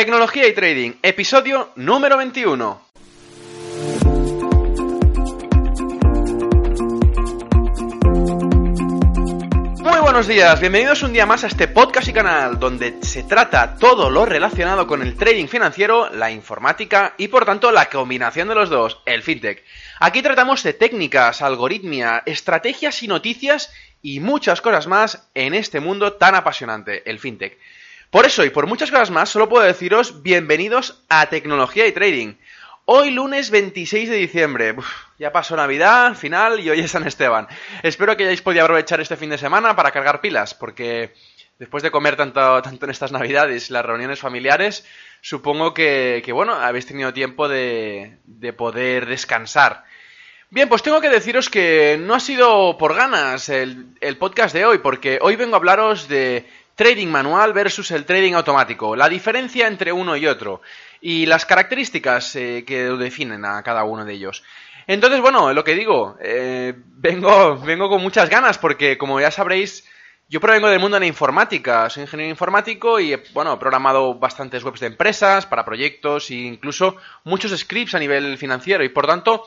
[0.00, 2.80] Tecnología y Trading, episodio número 21.
[9.82, 13.76] Muy buenos días, bienvenidos un día más a este podcast y canal donde se trata
[13.76, 18.54] todo lo relacionado con el trading financiero, la informática y por tanto la combinación de
[18.54, 19.62] los dos, el fintech.
[19.98, 23.70] Aquí tratamos de técnicas, algoritmia, estrategias y noticias
[24.00, 27.58] y muchas cosas más en este mundo tan apasionante, el fintech.
[28.10, 32.34] Por eso y por muchas cosas más, solo puedo deciros bienvenidos a Tecnología y Trading.
[32.84, 34.74] Hoy lunes 26 de diciembre.
[35.16, 37.46] ya pasó Navidad, final y hoy es San Esteban.
[37.84, 41.14] Espero que hayáis podido aprovechar este fin de semana para cargar pilas, porque
[41.60, 44.84] después de comer tanto, tanto en estas Navidades y las reuniones familiares,
[45.20, 49.84] supongo que, bueno, habéis tenido tiempo de, de poder descansar.
[50.52, 54.78] Bien, pues tengo que deciros que no ha sido por ganas el podcast de hoy,
[54.78, 56.44] porque hoy vengo a hablaros de
[56.80, 60.62] trading manual versus el trading automático, la diferencia entre uno y otro
[61.02, 64.42] y las características eh, que definen a cada uno de ellos.
[64.86, 69.86] Entonces, bueno, lo que digo, eh, vengo, vengo con muchas ganas porque, como ya sabréis,
[70.30, 74.64] yo provengo del mundo de la informática, soy ingeniero informático y, bueno, he programado bastantes
[74.64, 78.82] webs de empresas para proyectos e incluso muchos scripts a nivel financiero.
[78.82, 79.46] Y, por tanto,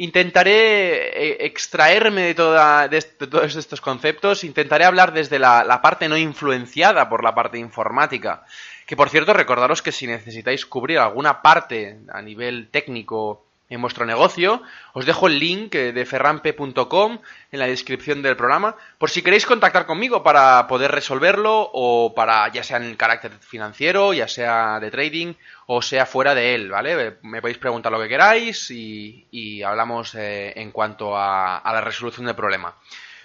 [0.00, 6.08] Intentaré eh, extraerme de, toda, de, todos estos conceptos, intentaré hablar desde la, la, parte
[6.08, 8.42] no influenciada por la parte informática.
[8.86, 14.04] Que por cierto, recordaros que si necesitáis cubrir alguna parte a nivel técnico en vuestro
[14.04, 14.62] negocio.
[14.92, 17.18] Os dejo el link eh, de ferrampe.com
[17.52, 22.52] en la descripción del programa por si queréis contactar conmigo para poder resolverlo o para
[22.52, 25.34] ya sea en el carácter financiero, ya sea de trading
[25.66, 27.18] o sea fuera de él, ¿vale?
[27.22, 32.26] Me podéis preguntar lo que queráis y, hablamos eh, en cuanto a, a la resolución
[32.26, 32.74] del problema.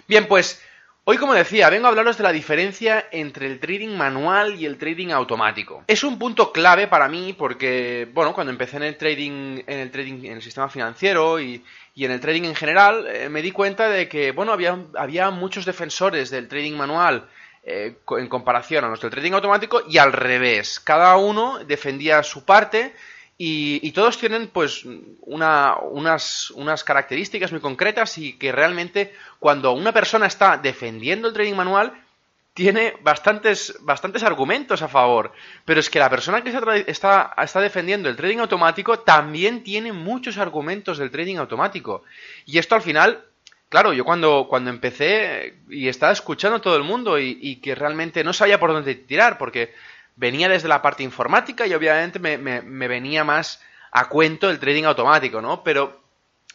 [0.06, 0.62] Bien, pues
[1.08, 4.76] Hoy, como decía, vengo a hablaros de la diferencia entre el trading manual y el
[4.76, 5.84] trading automático.
[5.86, 9.92] Es un punto clave para mí porque, bueno, cuando empecé en el trading, en el
[9.92, 11.62] trading, en el sistema financiero y,
[11.94, 15.64] en el trading en general, eh, me di cuenta de que, bueno, había, había muchos
[15.64, 17.28] defensores del trading manual
[17.62, 20.80] eh, en comparación a del trading automático y al revés.
[20.80, 22.96] Cada uno defendía su parte
[23.38, 24.84] y, todos tienen pues
[25.20, 31.34] una, unas, unas, características muy concretas y que realmente cuando una persona está defendiendo el
[31.34, 31.92] trading manual
[32.54, 35.32] tiene bastantes, bastantes argumentos a favor.
[35.66, 36.48] Pero es que la persona que
[36.86, 42.04] está, está, defendiendo el trading automático también tiene muchos argumentos del trading automático.
[42.46, 43.22] Y esto al final,
[43.68, 47.74] claro, yo cuando, cuando empecé y estaba escuchando a todo el mundo y, y que
[47.74, 49.74] realmente no sabía por dónde tirar, porque
[50.16, 53.62] venía desde la parte informática y obviamente me, venía más
[53.92, 55.62] a cuento el trading automático, ¿no?
[55.62, 56.02] Pero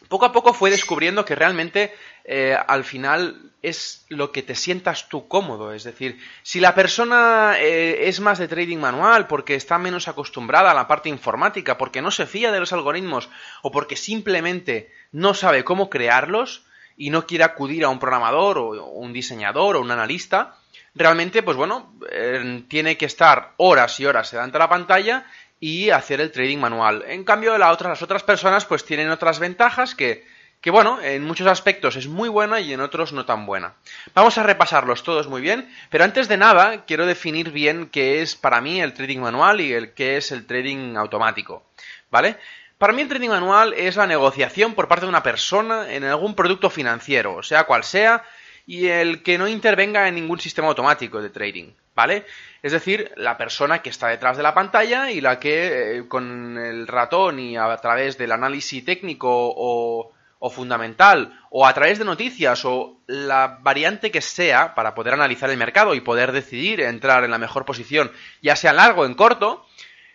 [0.08, 5.08] poco a poco fue descubriendo que realmente eh, al final es lo que te sientas
[5.08, 5.72] tú cómodo.
[5.72, 10.72] Es decir, si la persona eh, es más de trading manual porque está menos acostumbrada
[10.72, 13.30] a la parte informática, porque no se fía de los algoritmos
[13.62, 16.64] o porque simplemente no sabe cómo crearlos
[16.96, 20.56] y no quiere acudir a un programador o un diseñador o un analista,
[20.94, 25.26] realmente, pues bueno, eh, tiene que estar horas y horas delante de la pantalla
[25.60, 27.04] y hacer el trading manual.
[27.06, 30.26] En cambio, la otra, las otras personas pues tienen otras ventajas que,
[30.60, 33.74] que, bueno, en muchos aspectos es muy buena y en otros no tan buena.
[34.14, 38.34] Vamos a repasarlos todos muy bien, pero antes de nada quiero definir bien qué es
[38.34, 41.64] para mí el trading manual y el qué es el trading automático,
[42.10, 42.36] ¿vale?
[42.78, 46.34] Para mí el trading manual es la negociación por parte de una persona en algún
[46.34, 48.24] producto financiero, sea cual sea,
[48.66, 52.24] y el que no intervenga en ningún sistema automático de trading, ¿vale?
[52.62, 56.56] Es decir, la persona que está detrás de la pantalla y la que eh, con
[56.58, 62.04] el ratón y a través del análisis técnico o, o fundamental o a través de
[62.04, 67.24] noticias o la variante que sea para poder analizar el mercado y poder decidir entrar
[67.24, 69.66] en la mejor posición, ya sea en largo o en corto,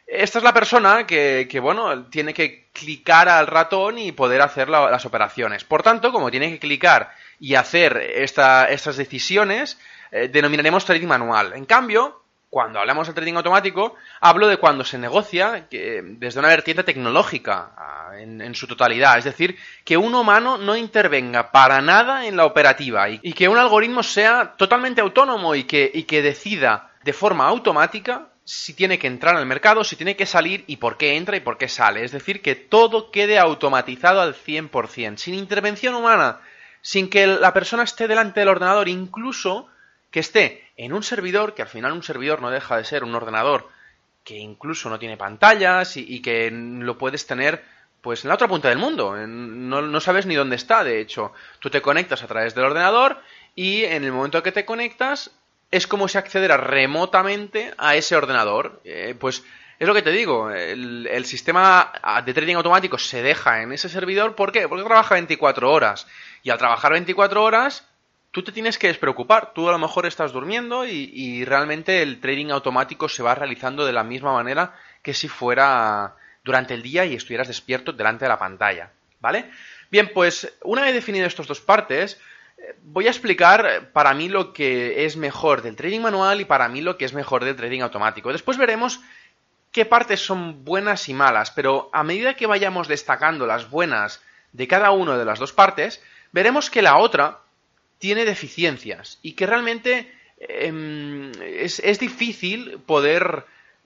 [0.08, 4.69] esta es la persona que, que, bueno, tiene que clicar al ratón y poder hacer
[4.69, 5.66] las operaciones.
[5.66, 9.77] Por tanto, como tiene que clicar y hacer estas decisiones,
[10.11, 11.53] eh, denominaremos trading manual.
[11.53, 16.47] En cambio, cuando hablamos de trading automático, hablo de cuando se negocia que, desde una
[16.49, 19.17] vertiente tecnológica ah, en, su totalidad.
[19.17, 23.57] Es decir, que un humano no intervenga para nada en la operativa y, que un
[23.57, 29.07] algoritmo sea totalmente autónomo y que, y que decida de forma automática si tiene que
[29.07, 32.05] entrar al mercado, si tiene que salir y por qué entra y por qué sale.
[32.05, 36.40] Es decir, que todo quede automatizado al 100%, sin intervención humana
[36.87, 39.67] sin que la persona esté delante del ordenador, incluso
[40.09, 43.13] que esté en un servidor, que al final un servidor no deja de ser un
[43.13, 43.67] ordenador
[44.23, 47.61] que incluso no tiene pantallas y, que lo puedes tener
[47.99, 49.17] pues en la otra punta del mundo.
[49.17, 51.34] No, no, sabes ni dónde está, de hecho.
[51.59, 53.22] Tú te conectas a través del ordenador
[53.53, 55.31] y en el momento que te conectas
[55.72, 58.79] es como si accediera remotamente a ese ordenador.
[58.85, 59.43] Eh, pues
[59.78, 61.91] es lo que te digo, el, el, sistema
[62.25, 64.67] de trading automático se deja en ese servidor, ¿por qué?
[64.67, 66.07] Porque trabaja 24 horas.
[66.47, 67.85] Y al trabajar 24 horas,
[68.32, 69.52] tú te tienes que despreocupar.
[69.53, 73.91] Tú a lo mejor estás durmiendo y, realmente el trading automático se va realizando de
[73.91, 76.16] la misma manera que si fuera
[76.46, 78.91] durante el día y estuvieras despierto delante de la pantalla.
[79.20, 79.52] ¿Vale?
[79.91, 82.17] Bien, pues una vez definido estas dos partes,
[82.58, 86.70] eh, voy a explicar para mí lo que es mejor del trading manual y para
[86.70, 88.32] mí lo que es mejor del trading automático.
[88.32, 89.02] Después veremos
[89.73, 94.22] qué partes son buenas y malas, pero a medida que vayamos destacando las buenas
[94.53, 96.02] de cada una de las dos partes,
[96.32, 97.40] veremos que la otra
[98.00, 103.46] tiene deficiencias y que realmente em, es, difícil poder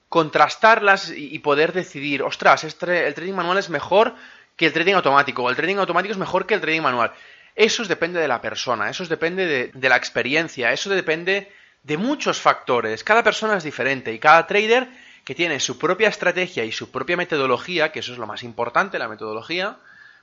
[0.09, 4.15] contrastarlas y, poder decidir, ostras, este, el trading manual es mejor
[4.57, 7.13] que el trading automático, o el trading automático es mejor que el trading manual.
[7.55, 11.51] Eso depende de la persona, eso depende de, de la experiencia, eso depende
[11.83, 13.03] de muchos factores.
[13.03, 14.89] Cada persona es diferente y cada trader
[15.23, 18.99] que tiene su propia estrategia y su propia metodología, que eso es lo más importante,
[18.99, 19.77] la metodología,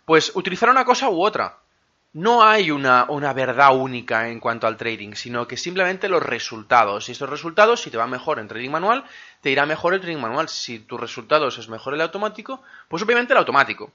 [0.05, 1.59] pues utilizará una cosa u otra
[2.13, 7.09] no hay una, una, verdad única en cuanto al trading, sino que simplemente los resultados.
[7.09, 9.05] Y estos resultados, si te va mejor en trading manual,
[9.41, 10.49] te irá mejor el trading manual.
[10.49, 13.93] Si tus resultados es mejor el automático, pues obviamente el automático.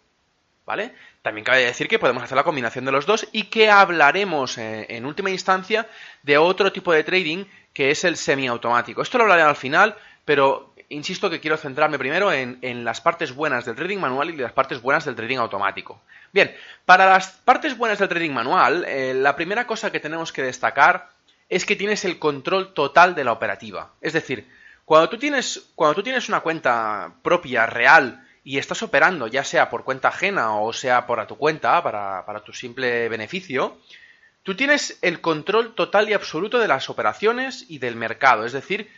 [0.65, 0.95] ¿Vale?
[1.21, 4.85] También cabe decir que podemos hacer la combinación de los dos y que hablaremos eh,
[4.89, 5.89] en última instancia
[6.21, 9.01] de otro tipo de trading que es el semiautomático.
[9.01, 13.65] Esto lo hablaré al final, pero insisto que quiero centrarme primero en, las partes buenas
[13.65, 16.01] del trading manual y las partes buenas del trading automático.
[16.31, 20.43] Bien, para las partes buenas del trading manual, eh, la primera cosa que tenemos que
[20.43, 21.09] destacar
[21.49, 23.91] es que tienes el control total de la operativa.
[24.01, 24.47] Es decir,
[24.85, 29.69] cuando tú tienes, cuando tú tienes una cuenta propia, real, y estás operando, ya sea
[29.69, 33.77] por cuenta ajena o sea por a tu cuenta, para, para tu simple beneficio,
[34.43, 38.45] tú tienes el control total y absoluto de las operaciones y del mercado.
[38.45, 38.89] Es decir,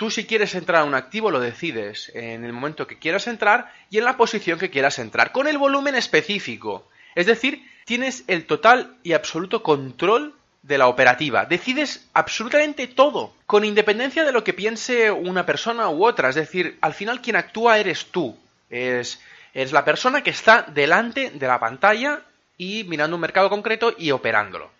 [0.00, 3.70] Tú si quieres entrar a un activo lo decides en el momento que quieras entrar
[3.90, 6.88] y en la posición que quieras entrar, con el volumen específico.
[7.14, 11.44] Es decir, tienes el total y absoluto control de la operativa.
[11.44, 16.30] Decides absolutamente todo, con independencia de lo que piense una persona u otra.
[16.30, 18.38] Es decir, al final quien actúa eres tú.
[18.70, 19.20] Es,
[19.52, 22.22] la persona que está delante de la pantalla
[22.56, 24.70] y mirando un mercado concreto y operándolo.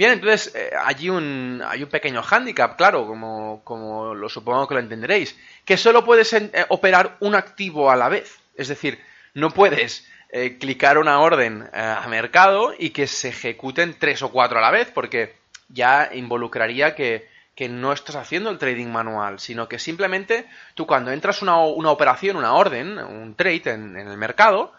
[0.00, 4.72] Bien, entonces eh, allí un, hay un pequeño hándicap, claro, como, como lo supongo que
[4.72, 8.40] lo entenderéis, que solo puedes eh, operar un activo a la vez.
[8.56, 8.98] Es decir,
[9.34, 14.56] no puedes eh, clicar una orden a mercado y que se ejecuten tres o cuatro
[14.56, 15.36] a la vez, porque
[15.68, 21.12] ya involucraría que, que no estás haciendo el trading manual, sino que simplemente tú cuando
[21.12, 24.72] entras una, una operación, una orden, un trade en, en el mercado,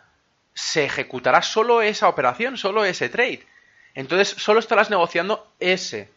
[0.56, 3.46] se ejecutará solo esa operación, solo ese trade.
[3.96, 6.10] Entonces solo estarás negociando ese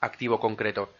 [0.00, 0.92] activo concreto.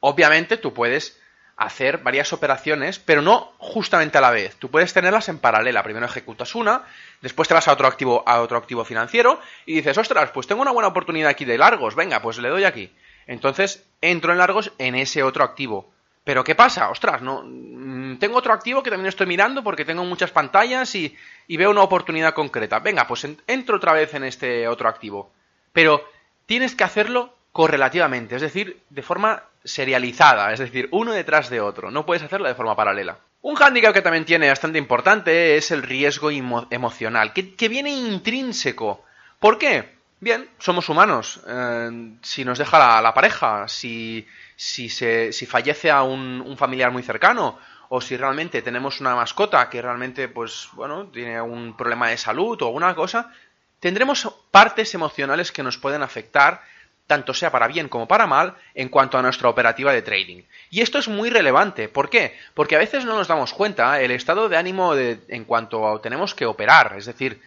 [0.00, 1.18] Obviamente tú puedes
[1.58, 4.54] hacer varias operaciones, pero no justamente a la vez.
[4.56, 5.82] Tú puedes tenerlas en paralela.
[5.82, 6.84] Primero ejecutas una,
[7.20, 10.62] después te vas a otro activo, a otro activo financiero y dices, ostras, pues tengo
[10.62, 12.92] una buena oportunidad aquí de largos, venga, pues le doy aquí.
[13.26, 15.90] Entonces entro en largos en ese otro activo.
[16.22, 16.90] Pero ¿qué pasa?
[16.90, 21.16] Ostras, no mm, tengo otro activo que también estoy mirando porque tengo muchas pantallas y,
[21.48, 22.78] y veo una oportunidad concreta.
[22.78, 25.32] Venga, pues entro otra vez en este otro activo
[25.78, 26.04] pero
[26.44, 31.92] tienes que hacerlo correlativamente, es decir, de forma serializada, es decir, uno detrás de otro,
[31.92, 33.20] no puedes hacerlo de forma paralela.
[33.42, 39.04] Un hándicap que también tiene bastante importante es el riesgo emocional, que, viene intrínseco.
[39.38, 39.94] ¿Por qué?
[40.18, 41.42] Bien, somos humanos.
[41.46, 46.90] Eh, si nos deja la, pareja, si, si, se, si fallece a un, un, familiar
[46.90, 47.56] muy cercano,
[47.88, 52.60] o si realmente tenemos una mascota que realmente, pues, bueno, tiene un problema de salud
[52.62, 53.32] o alguna cosa,
[53.80, 56.62] tendremos partes emocionales que nos pueden afectar,
[57.06, 60.42] tanto sea para bien como para mal, en cuanto a nuestra operativa de trading.
[60.70, 61.88] Y esto es muy relevante.
[61.88, 62.38] ¿Por qué?
[62.54, 66.02] Porque a veces no nos damos cuenta el estado de ánimo de, en cuanto a,
[66.02, 66.94] tenemos que operar.
[66.98, 67.40] Es decir,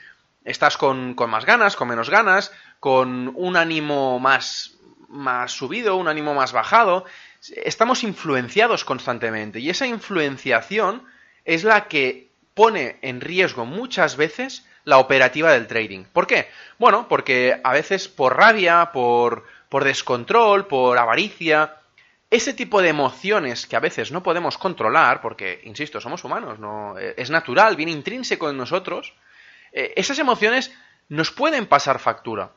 [0.43, 4.73] estás con, con más ganas, con menos ganas, con un ánimo más,
[5.09, 7.05] más subido, un ánimo más bajado.
[7.63, 9.59] Estamos influenciados constantemente.
[9.59, 11.03] Y esa influenciación
[11.45, 16.05] es la que pone en riesgo muchas veces la operativa del trading.
[16.05, 16.49] ¿Por qué?
[16.77, 21.77] Bueno, porque a veces por rabia, por, por descontrol, por avaricia,
[22.29, 26.97] ese tipo de emociones que a veces no podemos controlar, porque, insisto, somos humanos, no,
[26.97, 29.13] es natural, viene intrínseco en nosotros,
[29.73, 30.71] eh, esas emociones
[31.09, 32.51] nos pueden pasar factura.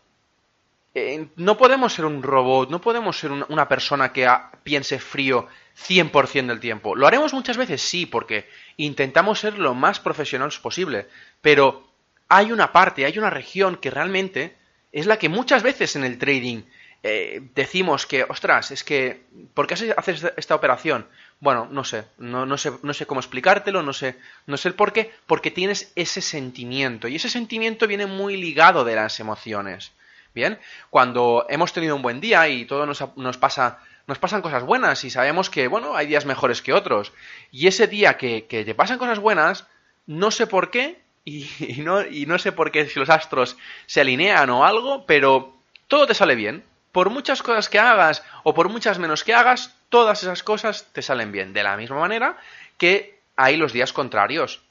[0.94, 4.28] Eh, no podemos ser un robot, no podemos ser una persona que
[4.62, 6.94] piense frío 100% del tiempo.
[6.94, 11.08] Lo haremos muchas veces, sí, porque intentamos ser lo más profesionales posible,
[11.40, 11.93] pero
[12.28, 14.56] hay una parte, hay una región que realmente
[14.92, 16.62] es la que muchas veces en el trading
[17.02, 21.06] eh, decimos que, ostras, es que, ¿por qué haces esta operación?
[21.38, 24.16] Bueno, no sé, no, sé, no sé cómo explicártelo, no sé,
[24.46, 28.84] no sé el por qué, porque tienes ese sentimiento y ese sentimiento viene muy ligado
[28.84, 29.92] de las emociones.
[30.34, 34.64] Bien, cuando hemos tenido un buen día y todo nos, nos pasa nos pasan cosas
[34.64, 37.12] buenas y sabemos que, bueno, hay días mejores que otros.
[37.50, 39.66] Y ese día que, que te pasan cosas buenas,
[40.06, 44.00] no sé por qué, y, no, y no sé por qué si los astros se
[44.00, 45.56] alinean o algo, pero
[45.88, 46.64] todo te sale bien.
[46.92, 51.02] Por muchas cosas que hagas o por muchas menos que hagas, todas esas cosas te
[51.02, 51.52] salen bien.
[51.52, 52.36] De la misma manera
[52.78, 54.62] que hay los días contrarios.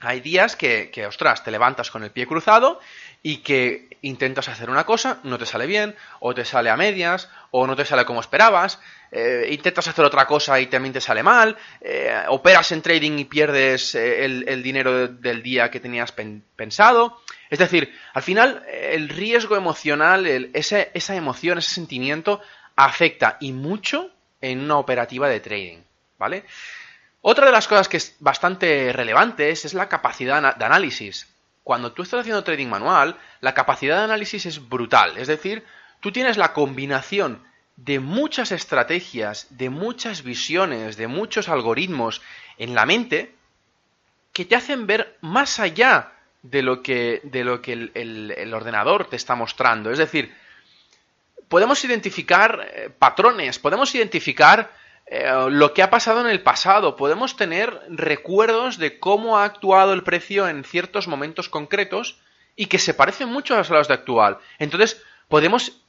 [0.00, 2.80] Hay días que, que, ostras, te levantas con el pie cruzado
[3.22, 7.28] y que intentas hacer una cosa, no te sale bien, o te sale a medias,
[7.50, 8.78] o no te sale como esperabas,
[9.10, 13.24] eh, intentas hacer otra cosa y también te sale mal, eh, operas en trading y
[13.24, 17.20] pierdes eh, el, dinero del día que tenías pensado.
[17.50, 22.40] Es decir, al final el riesgo emocional, esa emoción, ese sentimiento
[22.76, 24.10] afecta y mucho
[24.40, 25.78] en una operativa de trading,
[26.18, 26.44] ¿vale?
[27.22, 31.26] Otra de las cosas que es bastante relevante es la capacidad de análisis
[31.68, 35.18] cuando tú estás haciendo trading manual, la capacidad de análisis es brutal.
[35.18, 35.66] Es decir,
[36.00, 37.42] tú tienes la combinación
[37.76, 42.22] de muchas estrategias, de muchas visiones, de muchos algoritmos
[42.56, 43.34] en la mente
[44.32, 49.16] que te hacen ver más allá de lo que, de lo que el, ordenador te
[49.16, 49.90] está mostrando.
[49.90, 50.34] Es decir,
[51.50, 54.72] podemos identificar eh, patrones, podemos identificar
[55.10, 56.96] eh, lo que ha pasado en el pasado.
[56.96, 62.18] Podemos tener recuerdos de cómo ha actuado el precio en ciertos momentos concretos
[62.56, 64.38] y que se parecen mucho a los de actual.
[64.58, 65.80] Entonces, podemos,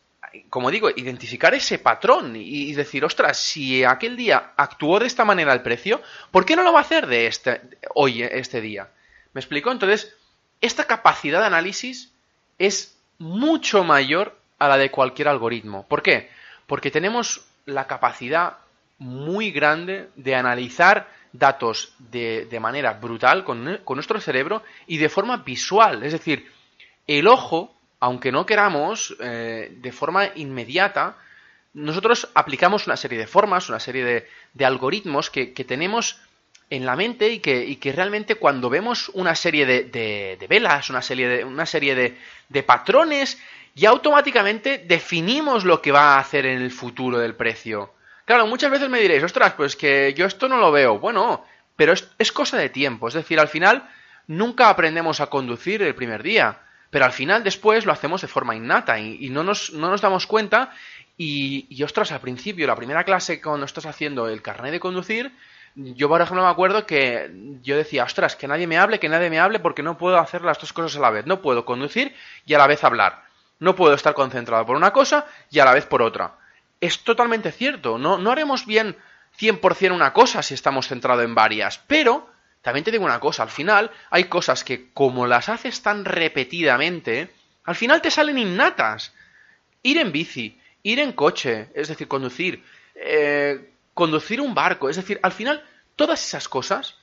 [0.49, 5.51] como digo, identificar ese patrón y decir, ostras, si aquel día actuó de esta manera
[5.51, 7.61] el precio, ¿por qué no lo va a hacer de este,
[7.95, 8.89] hoy, este día?
[9.33, 9.71] ¿Me explico?
[9.71, 10.15] Entonces,
[10.61, 12.13] esta capacidad de análisis
[12.57, 15.87] es mucho mayor a la de cualquier algoritmo.
[15.87, 16.29] ¿Por qué?
[16.67, 18.57] Porque tenemos la capacidad
[18.99, 26.03] muy grande de analizar datos de, manera brutal con, nuestro cerebro y de forma visual.
[26.03, 26.51] Es decir,
[27.07, 31.17] el ojo, aunque no queramos, eh, de forma inmediata,
[31.73, 36.19] nosotros aplicamos una serie de formas, una serie de, algoritmos que, tenemos
[36.69, 40.89] en la mente y que, y que, realmente cuando vemos una serie de, de velas,
[40.89, 42.17] una serie, de, una serie
[42.49, 43.39] de patrones,
[43.75, 47.93] ya automáticamente definimos lo que va a hacer en el futuro del precio.
[48.29, 50.99] Claro, muchas veces me diréis, ostras, pues que yo esto no lo veo.
[50.99, 51.43] Bueno,
[51.75, 53.07] pero es, cosa de tiempo.
[53.07, 53.89] Es decir, al final
[54.27, 56.59] nunca aprendemos a conducir el primer día,
[56.91, 60.27] pero al final después lo hacemos de forma innata y, no, nos, no, nos, damos
[60.27, 60.69] cuenta.
[61.17, 65.31] Y, y, ostras, al principio, la primera clase cuando estás haciendo el carnet de conducir,
[65.73, 67.31] yo por ejemplo me acuerdo que
[67.63, 70.43] yo decía, ostras, que nadie me hable, que nadie me hable porque no puedo hacer
[70.43, 71.25] las dos cosas a la vez.
[71.25, 72.13] No puedo conducir
[72.45, 73.23] y a la vez hablar.
[73.57, 76.35] No puedo estar concentrado por una cosa y a la vez por otra
[76.81, 77.97] es totalmente cierto.
[77.97, 78.95] No, no haremos bien
[79.39, 81.79] 100% una cosa si estamos centrados en varias.
[81.87, 82.29] Pero,
[82.61, 87.31] también te digo una cosa, al final hay cosas que como las haces tan repetidamente,
[87.63, 89.13] al final te salen innatas.
[89.81, 92.63] Ir en bici, ir en coche, es decir, conducir,
[92.95, 95.63] eh, conducir un barco, es decir, al final
[95.95, 96.95] todas esas cosas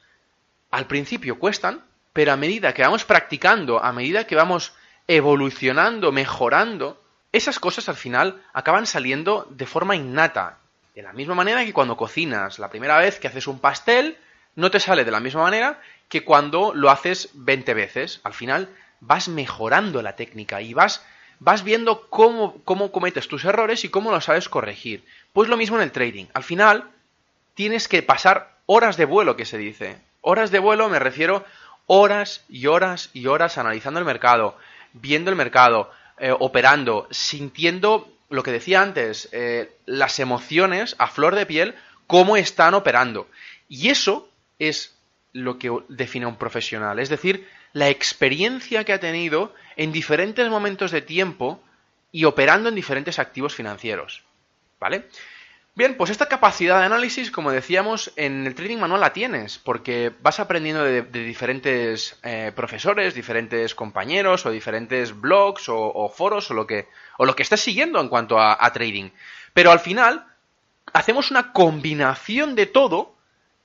[0.70, 4.72] al principio cuestan, pero a medida que vamos practicando, a medida que vamos
[5.06, 7.02] evolucionando, mejorando,
[7.36, 10.58] esas cosas al final acaban saliendo de forma innata.
[10.94, 14.16] De la misma manera que cuando cocinas la primera vez que haces un pastel,
[14.54, 18.20] no te sale de la misma manera que cuando lo haces 20 veces.
[18.24, 18.68] Al final
[19.00, 21.04] vas mejorando la técnica y vas,
[21.38, 25.04] vas viendo cómo, cómo cometes tus errores y cómo lo sabes corregir.
[25.32, 26.26] Pues lo mismo en el trading.
[26.32, 26.90] Al final
[27.54, 29.98] tienes que pasar horas de vuelo, que se dice.
[30.22, 31.44] Horas de vuelo me refiero
[31.86, 34.56] horas y horas y horas analizando el mercado,
[34.92, 41.34] viendo el mercado, eh, operando, sintiendo lo que decía antes, eh, las emociones a flor
[41.34, 41.74] de piel,
[42.06, 43.28] cómo están operando.
[43.68, 44.96] Y eso es
[45.32, 50.48] lo que define a un profesional, es decir, la experiencia que ha tenido en diferentes
[50.48, 51.62] momentos de tiempo
[52.10, 54.22] y operando en diferentes activos financieros.
[54.80, 55.08] ¿Vale?
[55.76, 60.10] Bien, pues esta capacidad de análisis, como decíamos, en el trading manual la tienes, porque
[60.22, 66.66] vas aprendiendo de, diferentes eh, profesores, diferentes compañeros, o diferentes blogs, o, foros, o lo
[66.66, 69.10] que, o lo que estés siguiendo en cuanto a, trading.
[69.52, 70.24] Pero al final,
[70.94, 73.14] hacemos una combinación de todo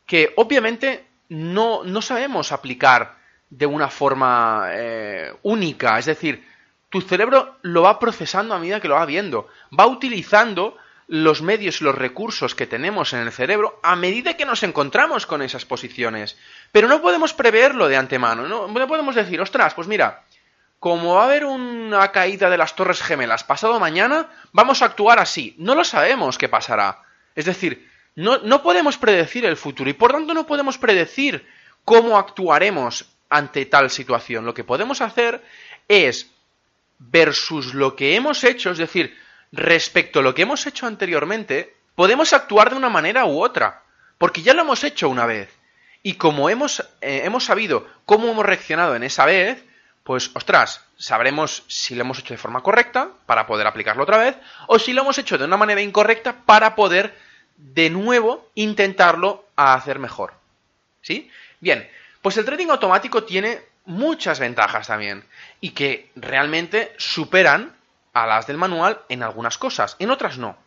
[0.05, 3.15] que obviamente no, no sabemos aplicar
[3.49, 5.97] de una forma eh, única.
[5.97, 6.45] Es decir,
[6.89, 9.47] tu cerebro lo va procesando a medida que lo va viendo.
[9.71, 10.75] Va utilizando
[11.11, 15.25] los medios y los recursos que tenemos en el cerebro a medida que nos encontramos
[15.25, 16.37] con esas posiciones.
[16.71, 20.23] Pero no podemos preverlo de antemano, no, podemos decir, ostras, pues mira,
[20.79, 25.19] como va a haber una caída de las Torres Gemelas pasado mañana, vamos a actuar
[25.19, 25.53] así.
[25.57, 27.03] No lo sabemos qué pasará.
[27.35, 31.45] Es decir, No, no podemos predecir el futuro y por tanto no podemos predecir
[31.83, 34.45] cómo actuaremos ante tal situación.
[34.45, 35.43] Lo que podemos hacer
[35.89, 36.31] es
[36.99, 39.13] versus lo que hemos hecho, es decir,
[39.51, 43.83] respecto a lo que hemos hecho anteriormente, podemos actuar de una manera u otra,
[44.17, 45.49] porque ya lo hemos hecho una vez.
[46.03, 49.63] Y como hemos, eh, hemos sabido cómo hemos reaccionado en esa vez,
[50.03, 54.35] pues, ostras, sabremos si lo hemos hecho de forma correcta para poder aplicarlo otra vez,
[54.67, 57.15] o si lo hemos hecho de una manera incorrecta para poder
[57.57, 60.33] de nuevo intentarlo a hacer mejor.
[61.01, 61.29] ¿Sí?
[61.59, 61.87] Bien,
[62.21, 65.23] pues el trading automático tiene muchas ventajas también
[65.59, 67.73] y que realmente superan
[68.13, 70.57] a las del manual en algunas cosas, en otras no.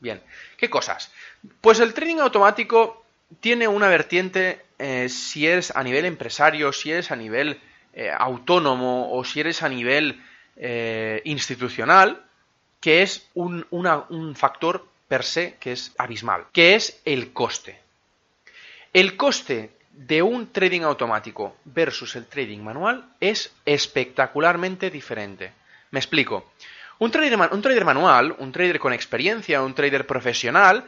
[0.00, 0.22] Bien,
[0.56, 1.12] ¿qué cosas?
[1.60, 3.04] Pues el trading automático
[3.40, 7.60] tiene una vertiente eh, si eres a nivel empresario, si eres a nivel
[7.92, 10.22] eh, autónomo o si eres a nivel
[10.56, 12.24] eh, institucional,
[12.80, 17.78] que es un, un factor per se que es abismal, que es el coste.
[18.92, 25.52] El coste de un trading automático versus el trading manual es espectacularmente diferente.
[25.90, 26.52] Me explico.
[26.98, 30.84] Un trader, un trader, manual, un trader con experiencia, un trader profesional,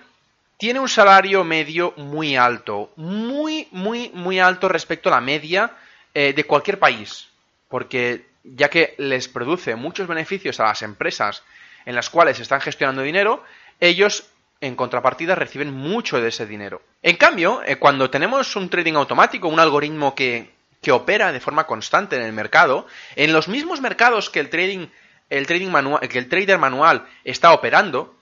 [0.56, 5.72] tiene un salario medio muy alto, muy, muy, muy alto respecto a la media
[6.14, 7.28] eh, de cualquier país,
[7.68, 11.42] porque ya que les produce muchos beneficios a las empresas
[11.86, 13.42] en las cuales están gestionando dinero,
[13.80, 14.24] ellos
[14.60, 16.80] en contrapartida reciben mucho de ese dinero.
[17.02, 21.66] En cambio, eh, cuando tenemos un trading automático, un algoritmo que, que, opera de forma
[21.66, 24.86] constante en el mercado, en los mismos mercados que el trading,
[25.36, 28.14] el trading manual, que el trader manual está operando,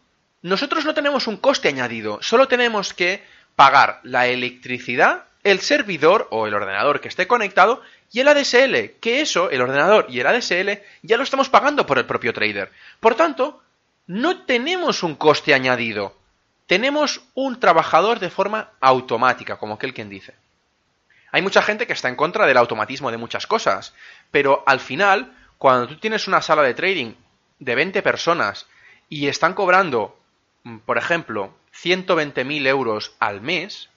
[0.42, 3.24] nosotros no tenemos un coste añadido, solo tenemos que
[3.56, 9.20] pagar la electricidad, el servidor o el ordenador que esté conectado y el ADSL, que
[9.20, 12.70] eso, el ordenador y el ADSL, ya lo estamos pagando por el propio trader.
[13.00, 13.62] Por tanto,
[14.06, 16.14] no tenemos un coste añadido
[16.72, 20.34] tenemos un trabajador de forma automática, como aquel quien dice.
[21.30, 23.92] Hay mucha gente que está en contra del automatismo de muchas cosas,
[24.30, 27.14] pero al final, cuando tú tienes una sala de trading
[27.60, 28.66] de 20 personas
[29.08, 30.18] y están cobrando,
[30.64, 33.88] mm, por ejemplo, 120.000 euros al mes,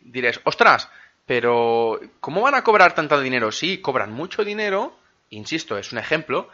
[0.00, 0.88] diréis, ostras,
[1.26, 3.52] pero ¿cómo van a cobrar tanto dinero?
[3.52, 4.96] Sí, cobran mucho dinero,
[5.28, 6.48] insisto, es un ejemplo,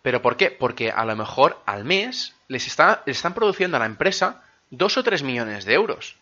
[0.00, 0.52] pero ¿por qué?
[0.52, 4.96] Porque a lo mejor al mes les, está, les están produciendo a la empresa dos
[4.96, 6.14] o tres millones de euros.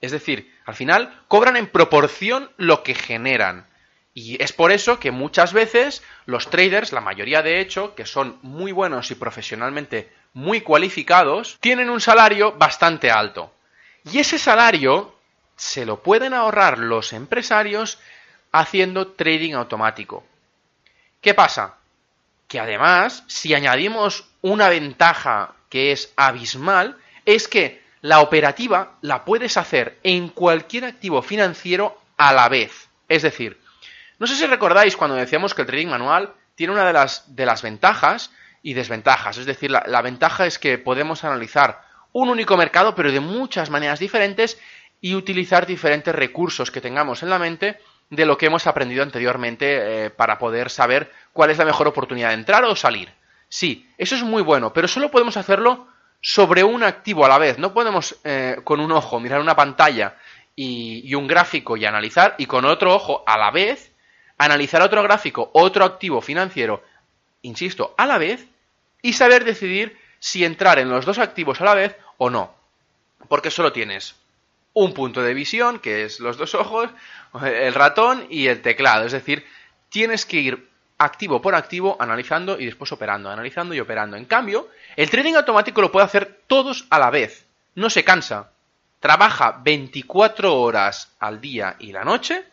[0.00, 3.66] Es decir, al final cobran en proporción lo que generan.
[4.14, 8.38] Y es por eso que muchas veces los traders, la mayoría de hecho, que son
[8.42, 13.52] muy buenos y profesionalmente muy cualificados, tienen un salario bastante alto.
[14.10, 15.16] Y ese salario
[15.56, 17.98] se lo pueden ahorrar los empresarios
[18.52, 20.24] haciendo trading automático.
[21.20, 21.74] ¿Qué pasa?
[22.46, 29.56] Que además, si añadimos una ventaja que es abismal, es que la operativa la puedes
[29.56, 32.88] hacer en cualquier activo financiero a la vez.
[33.08, 33.63] Es decir,
[34.18, 37.46] no sé si recordáis cuando decíamos que el trading manual tiene una de las, de
[37.46, 38.30] las ventajas
[38.62, 39.38] y desventajas.
[39.38, 43.98] Es decir, la, ventaja es que podemos analizar un único mercado, pero de muchas maneras
[43.98, 44.58] diferentes
[45.00, 50.06] y utilizar diferentes recursos que tengamos en la mente de lo que hemos aprendido anteriormente
[50.06, 53.12] eh, para poder saber cuál es la mejor oportunidad de entrar o salir.
[53.48, 55.88] Sí, eso es muy bueno, pero solo podemos hacerlo
[56.20, 57.58] sobre un activo a la vez.
[57.58, 60.16] No podemos eh, con un ojo mirar una pantalla
[60.56, 63.93] y, un gráfico y analizar, y con otro ojo a la vez
[64.38, 66.82] analizar otro gráfico, otro activo financiero,
[67.42, 68.46] insisto, a la vez,
[69.02, 72.54] y saber decidir si entrar en los dos activos a la vez o no.
[73.28, 74.14] Porque solo tienes
[74.72, 76.90] un punto de visión, que es los dos ojos,
[77.42, 79.06] el ratón y el teclado.
[79.06, 79.46] Es decir,
[79.88, 80.68] tienes que ir
[80.98, 84.16] activo por activo, analizando y después operando, analizando y operando.
[84.16, 87.46] En cambio, el trading automático lo puede hacer todos a la vez.
[87.74, 88.50] No se cansa.
[89.00, 92.44] Trabaja 24 horas al día y la noche,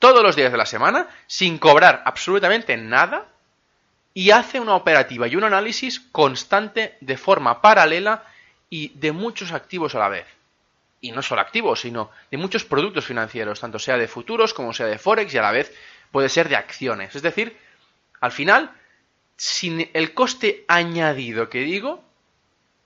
[0.00, 3.28] todos los días de la semana, sin cobrar absolutamente nada,
[4.12, 8.24] y hace una operativa y un análisis constante de forma paralela
[8.68, 10.26] y de muchos activos a la vez.
[11.00, 14.86] Y no solo activos, sino de muchos productos financieros, tanto sea de futuros como sea
[14.86, 15.72] de Forex y a la vez
[16.10, 17.14] puede ser de acciones.
[17.14, 17.56] Es decir,
[18.20, 18.72] al final,
[19.36, 22.02] sin el coste añadido que digo,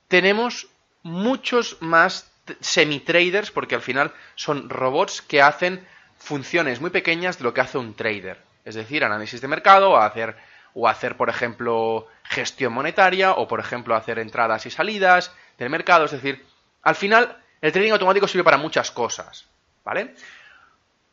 [0.07, 0.67] tenemos
[1.01, 5.85] muchos más semi-traders, porque al final son robots que hacen
[6.17, 8.41] funciones muy pequeñas de lo que hace un trader.
[8.63, 10.35] Es decir, análisis de mercado, o hacer,
[10.73, 16.05] o hacer, por ejemplo, gestión monetaria, o por ejemplo, hacer entradas y salidas del mercado.
[16.05, 16.45] Es decir,
[16.81, 19.45] al final, el trading automático sirve para muchas cosas.
[19.83, 20.15] ¿Vale?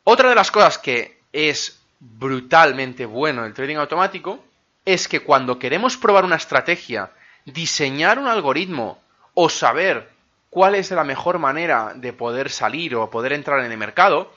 [0.03, 4.43] Otra de las cosas que es brutalmente bueno el trading automático
[4.83, 7.11] es que cuando queremos probar una estrategia,
[7.45, 9.01] diseñar un algoritmo
[9.33, 10.09] o saber
[10.49, 14.33] cuál es la mejor manera de poder salir o poder entrar en el mercado,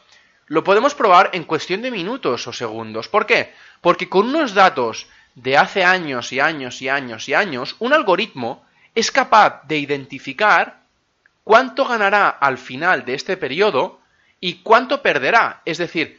[0.47, 3.09] lo podemos probar en cuestión de minutos o segundos.
[3.09, 3.53] ¿Por qué?
[3.81, 8.65] Porque con unos datos de hace años y años y años y años, un algoritmo
[8.95, 10.81] es capaz de identificar
[11.45, 14.01] cuánto ganará al final de este periodo
[14.41, 15.63] y cuánto perderá.
[15.65, 16.19] Es decir,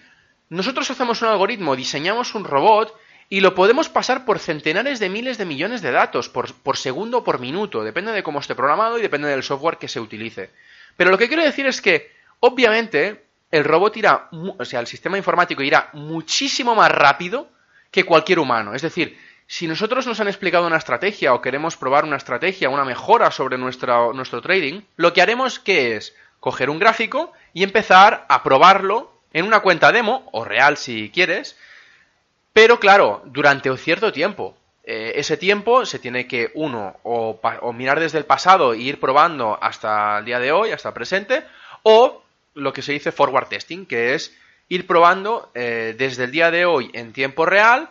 [0.50, 2.96] nosotros hacemos un algoritmo, diseñamos un robot
[3.30, 7.24] y lo podemos pasar por centenares de miles de millones de datos por, segundo o
[7.24, 10.52] por minuto, depende de cómo esté programado y depende del software que se utilice.
[10.96, 15.18] Pero lo que quiero decir es que, obviamente, el robot irá, o sea, el sistema
[15.18, 17.50] informático irá muchísimo más rápido
[17.92, 18.74] que cualquier humano.
[18.74, 22.84] Es decir, si nosotros nos han explicado una estrategia o queremos probar una estrategia, una
[22.84, 28.44] mejora sobre nuestro trading, lo que haremos que es coger un gráfico y empezar a
[28.44, 31.58] probarlo en una cuenta demo, o real si quieres,
[32.54, 34.58] pero claro, durante un cierto tiempo.
[34.84, 37.40] Eh, ese tiempo se tiene que, uno, o,
[37.74, 41.44] mirar desde el pasado e ir probando hasta el día de hoy, hasta el presente,
[41.84, 42.24] o
[42.58, 44.36] lo que se dice forward testing, que es
[44.70, 47.90] ir probando eh, desde el día de hoy en tiempo real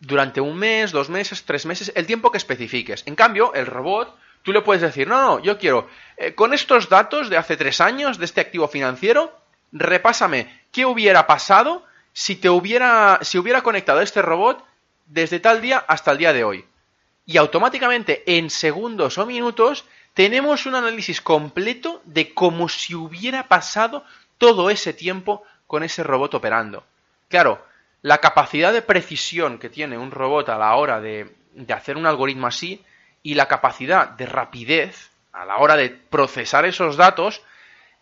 [0.00, 3.02] durante un mes, dos meses, tres meses, el tiempo que especifiques.
[3.06, 6.88] En cambio, el robot, tú le puedes decir, no, no, yo quiero, eh, con estos
[6.88, 9.36] datos de hace tres años, de este activo financiero,
[9.72, 14.64] repásame qué hubiera pasado si te hubiera, si hubiera conectado este robot
[15.06, 16.64] desde tal día hasta el día de hoy.
[17.26, 19.84] Y automáticamente, en segundos o minutos,
[20.18, 24.04] tenemos un análisis completo de cómo si hubiera pasado
[24.36, 26.82] todo ese tiempo con ese robot operando.
[27.28, 27.64] Claro,
[28.02, 32.04] la capacidad de precisión que tiene un robot a la hora de, de hacer un
[32.04, 32.84] algoritmo así
[33.22, 37.40] y la capacidad de rapidez a la hora de procesar esos datos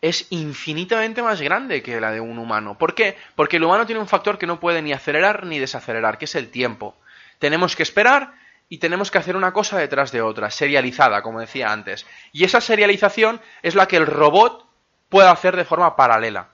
[0.01, 2.79] es infinitamente más grande que la de un humano.
[2.79, 3.19] ¿Por qué?
[3.35, 6.35] Porque el humano tiene un factor que no puede ni acelerar ni desacelerar, que es
[6.35, 6.97] el tiempo.
[7.39, 8.33] Tenemos que esperar
[8.69, 12.07] y tenemos que hacer una cosa detrás de otra, serializada, como decía antes.
[12.33, 14.67] Y esa serialización es la que el robot
[15.09, 16.49] puede hacer de forma paralela.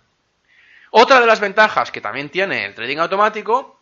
[0.90, 3.80] Otra de las ventajas que también tiene el trading automático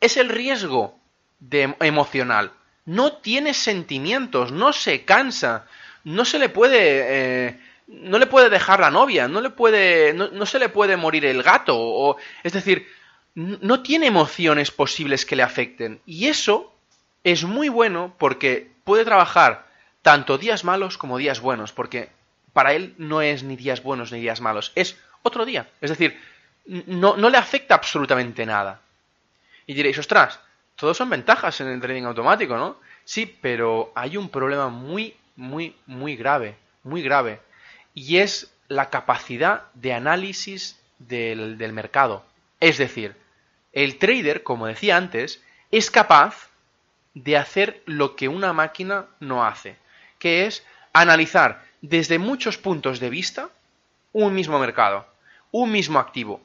[0.00, 0.98] es el riesgo
[1.80, 2.52] emocional.
[2.84, 5.66] No tiene sentimientos, no se cansa,
[6.04, 10.46] no se le puede eh, no le puede dejar la novia, no le puede, no,
[10.46, 12.86] se le puede morir el gato, o, es decir,
[13.34, 16.00] no tiene emociones posibles que le afecten.
[16.04, 16.72] Y eso
[17.24, 19.66] es muy bueno porque puede trabajar
[20.02, 22.10] tanto días malos como días buenos, porque
[22.52, 25.68] para él no es ni días buenos ni días malos, es otro día.
[25.80, 26.18] Es decir,
[26.66, 28.80] no, no le afecta absolutamente nada.
[29.66, 30.40] Y diréis, ostras,
[30.76, 32.78] todos son ventajas en el trading automático, ¿no?
[33.04, 37.40] Sí, pero hay un problema muy, muy, muy grave, muy grave
[37.94, 42.24] y es la capacidad de análisis del, mercado.
[42.60, 43.16] Es decir,
[43.72, 46.47] el trader, como decía antes, es capaz
[47.24, 49.76] de hacer lo que una máquina no hace,
[50.18, 53.50] que es analizar desde muchos puntos de vista
[54.12, 55.06] un mismo mercado,
[55.50, 56.40] un mismo activo.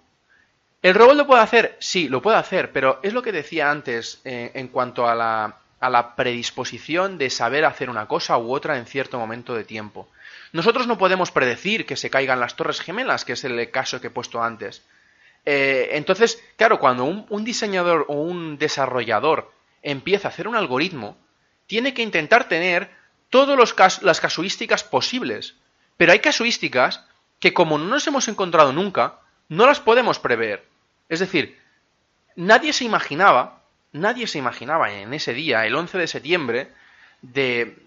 [0.81, 1.77] ¿El robot lo puede hacer?
[1.79, 5.57] Sí, lo puede hacer, pero es lo que decía antes eh, en cuanto a la,
[5.79, 10.09] a la predisposición de saber hacer una cosa u otra en cierto momento de tiempo.
[10.51, 14.07] Nosotros no podemos predecir que se caigan las torres gemelas, que es el caso que
[14.07, 14.83] he puesto antes.
[15.45, 19.51] Eh, entonces, claro, cuando un, diseñador o un desarrollador
[19.83, 21.17] empieza a hacer un algoritmo,
[21.67, 22.89] tiene que intentar tener
[23.29, 25.55] todas las casuísticas posibles.
[25.97, 27.05] Pero hay casuísticas
[27.39, 29.19] que como no nos hemos encontrado nunca,
[29.49, 30.65] no las podemos prever.
[31.09, 31.59] Es decir,
[32.35, 36.71] nadie se imaginaba, nadie se imaginaba en ese día, el 11 de septiembre,
[37.21, 37.77] de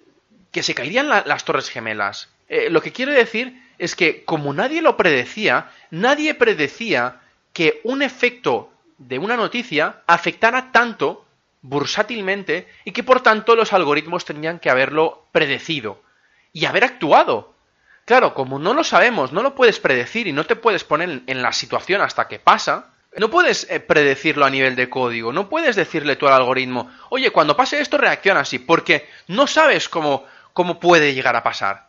[0.53, 4.83] que se caerían las torres gemelas, eh, lo que quiere decir es que como nadie
[4.83, 7.21] lo predecía, nadie predecía
[7.53, 11.26] que un efecto de una noticia afectara tanto
[11.63, 16.03] bursátilmente y que por tanto los algoritmos tenían que haberlo predecido
[16.53, 17.55] y haber actuado.
[18.05, 21.43] Claro, como no lo sabemos, no lo puedes predecir y no te puedes poner en
[21.43, 25.75] la situación hasta que pasa, no puedes eh, predecirlo a nivel de código, no puedes
[25.75, 30.79] decirle tú al algoritmo, oye, cuando pase esto reacciona así, porque no sabes cómo, cómo
[30.79, 31.89] puede llegar a pasar.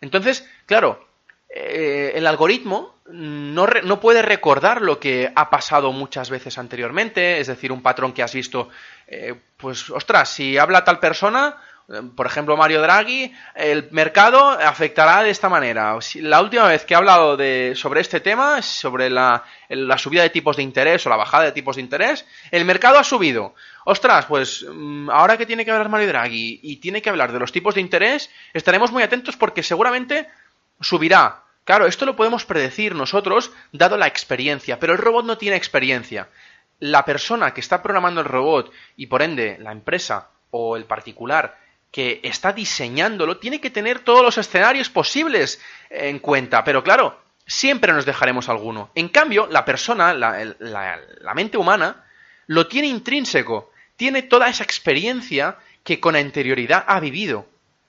[0.00, 1.07] Entonces, claro,
[1.48, 7.46] eh, el algoritmo no, no, puede recordar lo que ha pasado muchas veces anteriormente, es
[7.46, 8.68] decir, un patrón que has visto,
[9.06, 11.56] eh, pues, ostras, si habla tal persona,
[11.88, 15.98] eh, por ejemplo, Mario Draghi, el mercado afectará de esta manera.
[16.16, 20.30] La última vez que he hablado de, sobre este tema, sobre la, la subida de
[20.30, 23.54] tipos de interés o la bajada de tipos de interés, el mercado ha subido
[23.90, 27.38] ostras, pues mm, ahora que tiene que hablar Mario Draghi y tiene que hablar de
[27.38, 30.28] los tipos de interés, estaremos muy atentos porque seguramente
[30.80, 31.42] subirá.
[31.64, 36.28] Claro, esto lo podemos predecir nosotros dado la experiencia, pero el robot no tiene experiencia.
[36.80, 41.58] La persona que está programando el robot y por ende la empresa o el particular
[41.90, 45.60] que está diseñándolo tiene que tener todos los escenarios posibles
[45.90, 48.90] en cuenta, pero claro, siempre nos dejaremos alguno.
[48.94, 52.04] En cambio, la persona, la, la mente humana,
[52.46, 57.46] lo tiene intrínseco, tiene toda esa experiencia que con anterioridad ha vivido.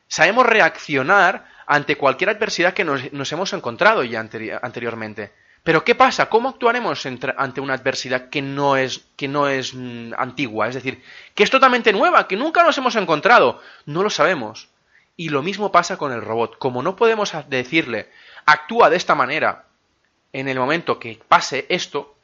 [0.07, 5.31] Sabemos reaccionar ante cualquier adversidad que nos, hemos encontrado ya anteriormente.
[5.61, 6.27] Pero ¿qué pasa?
[6.27, 10.67] ¿Cómo actuaremos ante una adversidad que no es, que no es mm, antigua?
[10.67, 11.03] Es decir,
[11.35, 13.61] que es totalmente nueva, que nunca nos hemos encontrado.
[13.85, 14.69] No lo sabemos.
[15.15, 16.57] Y lo mismo pasa con el robot.
[16.57, 18.09] Como no podemos decirle,
[18.47, 19.65] actúa de esta manera
[20.33, 22.15] en el momento que pase esto,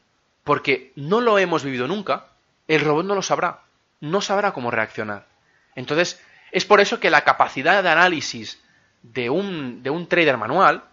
[0.44, 2.30] porque no lo hemos vivido nunca,
[2.68, 3.60] el robot no lo sabrá.
[4.02, 5.28] No sabrá cómo reaccionar.
[5.76, 6.20] Entonces,
[6.52, 8.65] es por eso que la capacidad de análisis
[9.14, 10.84] de un, de un trader manual,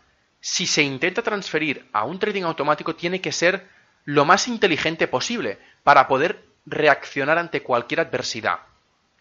[0.40, 3.66] si se intenta transferir a un trading automático, tiene que ser
[4.05, 8.59] lo más inteligente posible para poder reaccionar ante cualquier adversidad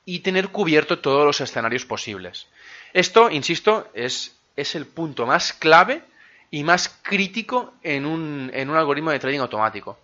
[0.06, 2.48] y tener cubierto todos los escenarios posibles.
[2.94, 6.04] Esto, insisto, es, es el punto más clave
[6.50, 10.00] y más crítico en un, en un algoritmo de trading automático.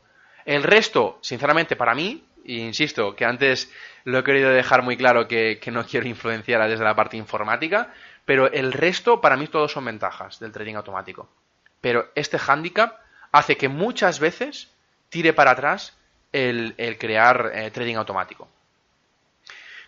[0.46, 3.72] El resto, sinceramente, para mí, insisto, que antes
[4.06, 7.92] lo he querido dejar muy claro que, que no quiero influenciar desde la parte informática,
[8.28, 11.28] pero el resto, para mí, todos son ventajas del trading automático.
[11.82, 13.00] Pero este handicap
[13.32, 14.68] hace que muchas veces
[15.10, 15.98] tire para atrás
[16.32, 18.48] el, crear eh, trading automático.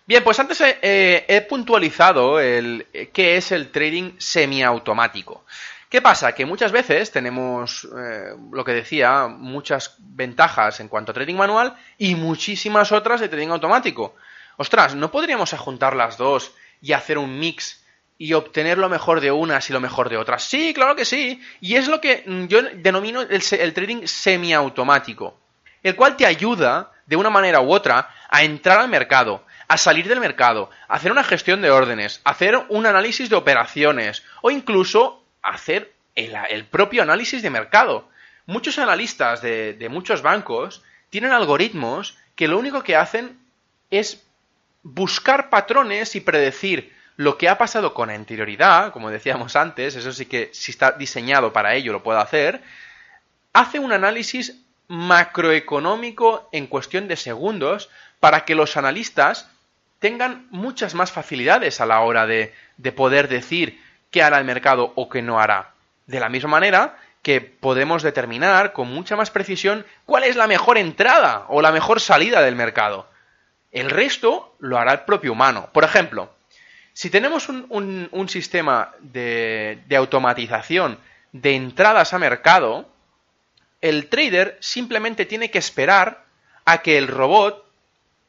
[0.08, 5.44] Bien, pues antes he puntualizado qué es el trading semiautomático.
[5.90, 6.36] ¿Qué pasa?
[6.36, 11.76] Que muchas veces tenemos, eh, lo que decía, muchas ventajas en cuanto a trading manual
[11.98, 14.16] y muchísimas otras de trading automático.
[14.58, 17.84] Ostras, ¿no podríamos juntar las dos y hacer un mix
[18.22, 20.44] y obtener lo mejor de unas y lo mejor de otras.
[20.44, 21.42] Sí, claro que sí.
[21.62, 25.40] Y es lo que mm, yo denomino el, trading semiautomático,
[25.82, 30.08] el cual te ayuda, de una manera u otra, a entrar al mercado, a salir
[30.10, 34.52] del mercado, a hacer una gestión de órdenes, a hacer un análisis de operaciones o
[34.52, 38.10] incluso hacer el, propio análisis de mercado.
[38.46, 43.40] Muchos analistas de muchos bancos tienen algoritmos que lo único que hacen
[43.92, 44.26] es
[44.84, 50.26] buscar patrones y predecir lo que ha pasado con anterioridad, como decíamos antes, eso sí
[50.26, 52.62] que si está diseñado para ello lo puede hacer,
[53.52, 54.56] hace un análisis
[54.88, 57.90] macroeconómico en cuestión de segundos
[58.22, 59.50] para que los analistas
[60.00, 64.94] tengan muchas más facilidades a la hora de, de poder decir qué hará el mercado
[64.96, 65.74] o qué no hará.
[66.08, 70.78] De la misma manera que podemos determinar con mucha más precisión cuál es la mejor
[70.78, 73.10] entrada o la mejor salida del mercado.
[73.74, 75.68] El resto lo hará el propio humano.
[75.74, 76.32] Por ejemplo,
[77.00, 81.00] si tenemos un, sistema de, de automatización
[81.32, 82.90] de entradas a mercado,
[83.80, 86.26] el trader simplemente tiene que esperar
[86.66, 87.66] a que el robot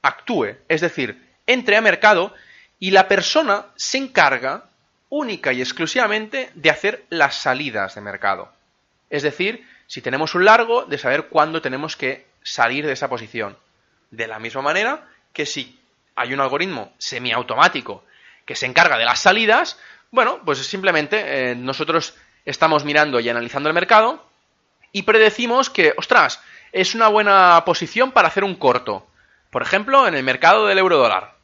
[0.03, 2.33] actúe, es decir, entre a mercado
[2.79, 4.67] y la persona se encarga
[5.09, 8.53] única y exclusivamente de hacer las salidas de mercado.
[9.11, 13.59] Es decir, si tenemos un largo, de saber cuándo tenemos que salir de esa posición.
[14.13, 15.81] De la misma manera que si
[16.15, 18.05] hay un algoritmo semiautomático
[18.51, 19.79] que se encarga de las salidas,
[20.11, 24.27] bueno, pues simplemente eh, nosotros estamos mirando y analizando el mercado
[24.91, 29.07] y predecimos que, ostras, es una buena posición para hacer un corto.
[29.51, 31.37] Por ejemplo, en el mercado del euro dólar.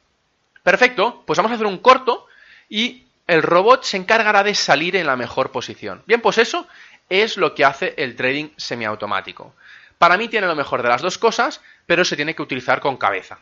[0.64, 2.27] Perfecto, pues vamos a hacer un corto
[2.69, 6.03] y el robot se encargará de salir en la mejor posición.
[6.09, 6.66] Bien, pues eso
[7.09, 9.55] es lo que hace el trading semiautomático.
[9.97, 12.97] Para mí tiene lo mejor de las dos cosas, pero se tiene que utilizar con
[12.97, 13.38] cabeza.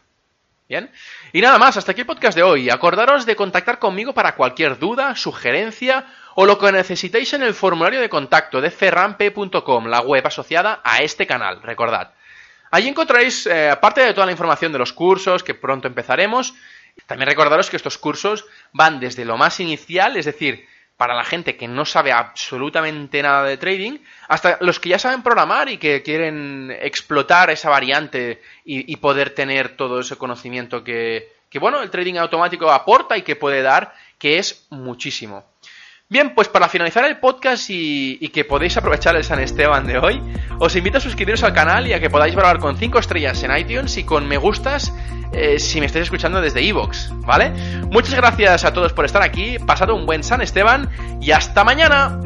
[0.68, 0.90] Bien.
[1.32, 2.70] Y nada más, hasta aquí el podcast de hoy.
[2.70, 8.00] Acordaros de contactar conmigo para cualquier duda, sugerencia o lo que necesitéis en el formulario
[8.00, 12.12] de contacto de ferrampe.com, la web asociada a este canal, recordad.
[12.70, 16.54] Allí encontraréis, eh, aparte de toda la información de los cursos que pronto empezaremos,
[17.06, 21.56] también recordaros que estos cursos van desde lo más inicial, es decir, para la gente
[21.56, 26.02] que no sabe absolutamente nada de trading, hasta los que ya saben programar y que
[26.02, 32.14] quieren explotar esa variante y, poder tener todo ese conocimiento que, que, bueno, el trading
[32.14, 35.44] automático aporta y que puede dar, que es muchísimo.
[36.10, 40.20] Bien, pues para finalizar el podcast y, que podéis aprovechar el San Esteban de hoy,
[40.58, 43.56] os invito a suscribiros al canal y a que podáis valorar con 5 estrellas en
[43.56, 44.92] iTunes y con me gustas
[45.32, 47.50] eh, si me estáis escuchando desde iVoox, ¿vale?
[47.90, 50.90] Muchas gracias a todos por estar aquí, pasado un buen San Esteban
[51.22, 52.20] y hasta mañana.